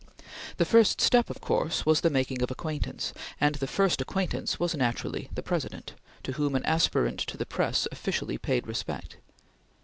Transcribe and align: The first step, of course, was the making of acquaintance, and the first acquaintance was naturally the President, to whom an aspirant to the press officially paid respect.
The 0.57 0.65
first 0.65 0.99
step, 0.99 1.29
of 1.29 1.41
course, 1.41 1.85
was 1.85 2.01
the 2.01 2.09
making 2.09 2.41
of 2.41 2.49
acquaintance, 2.49 3.13
and 3.39 3.53
the 3.53 3.67
first 3.67 4.01
acquaintance 4.01 4.59
was 4.59 4.73
naturally 4.73 5.29
the 5.35 5.43
President, 5.43 5.93
to 6.23 6.31
whom 6.31 6.55
an 6.55 6.65
aspirant 6.65 7.19
to 7.19 7.37
the 7.37 7.45
press 7.45 7.87
officially 7.91 8.39
paid 8.39 8.65
respect. 8.65 9.17